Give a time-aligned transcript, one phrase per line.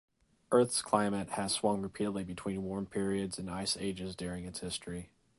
[0.51, 5.11] Earth's climate has swung repeatedly between warm periods and ice ages during its history.